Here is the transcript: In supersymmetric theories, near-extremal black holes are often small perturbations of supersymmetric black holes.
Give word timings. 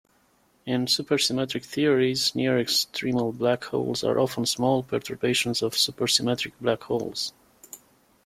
In 0.65 0.87
supersymmetric 0.87 1.63
theories, 1.63 2.33
near-extremal 2.33 3.33
black 3.37 3.65
holes 3.65 4.03
are 4.03 4.17
often 4.17 4.47
small 4.47 4.81
perturbations 4.81 5.61
of 5.61 5.73
supersymmetric 5.73 6.53
black 6.59 6.81
holes. 6.85 7.33